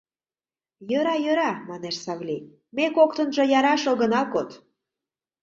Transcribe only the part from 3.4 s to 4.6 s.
яраш огына код.